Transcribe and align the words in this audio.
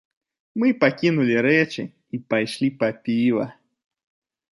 Мы 0.59 0.69
пакінулі 0.83 1.35
рэчы 1.47 1.83
і 2.19 2.21
пайшлі 2.35 2.69
па 2.81 2.87
піва. 3.09 3.45